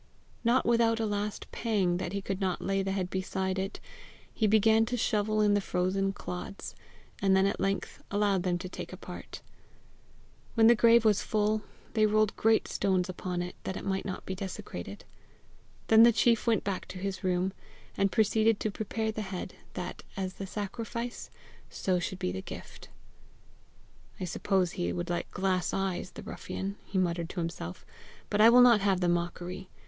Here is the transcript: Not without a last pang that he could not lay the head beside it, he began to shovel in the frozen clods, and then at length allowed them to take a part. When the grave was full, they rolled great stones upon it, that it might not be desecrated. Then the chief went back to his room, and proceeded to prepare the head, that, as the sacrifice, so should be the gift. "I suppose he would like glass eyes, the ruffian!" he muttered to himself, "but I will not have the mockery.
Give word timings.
Not 0.43 0.65
without 0.65 0.99
a 0.99 1.05
last 1.05 1.45
pang 1.51 1.97
that 1.97 2.11
he 2.11 2.23
could 2.23 2.41
not 2.41 2.59
lay 2.63 2.81
the 2.81 2.91
head 2.91 3.11
beside 3.11 3.59
it, 3.59 3.79
he 4.33 4.47
began 4.47 4.83
to 4.87 4.97
shovel 4.97 5.41
in 5.41 5.53
the 5.53 5.61
frozen 5.61 6.11
clods, 6.11 6.73
and 7.21 7.35
then 7.35 7.45
at 7.45 7.59
length 7.59 8.01
allowed 8.09 8.41
them 8.41 8.57
to 8.57 8.67
take 8.67 8.91
a 8.91 8.97
part. 8.97 9.43
When 10.55 10.65
the 10.65 10.73
grave 10.73 11.05
was 11.05 11.21
full, 11.21 11.61
they 11.93 12.07
rolled 12.07 12.35
great 12.35 12.67
stones 12.67 13.09
upon 13.09 13.43
it, 13.43 13.53
that 13.63 13.77
it 13.77 13.85
might 13.85 14.03
not 14.03 14.25
be 14.25 14.33
desecrated. 14.33 15.05
Then 15.85 16.01
the 16.01 16.11
chief 16.11 16.47
went 16.47 16.63
back 16.63 16.87
to 16.87 16.97
his 16.97 17.23
room, 17.23 17.53
and 17.95 18.11
proceeded 18.11 18.59
to 18.61 18.71
prepare 18.71 19.11
the 19.11 19.21
head, 19.21 19.53
that, 19.75 20.01
as 20.17 20.33
the 20.33 20.47
sacrifice, 20.47 21.29
so 21.69 21.99
should 21.99 22.17
be 22.17 22.31
the 22.31 22.41
gift. 22.41 22.89
"I 24.19 24.23
suppose 24.23 24.71
he 24.71 24.91
would 24.91 25.11
like 25.11 25.29
glass 25.29 25.75
eyes, 25.75 26.09
the 26.09 26.23
ruffian!" 26.23 26.77
he 26.87 26.97
muttered 26.97 27.29
to 27.29 27.39
himself, 27.39 27.85
"but 28.31 28.41
I 28.41 28.49
will 28.49 28.61
not 28.61 28.81
have 28.81 28.99
the 28.99 29.07
mockery. 29.07 29.69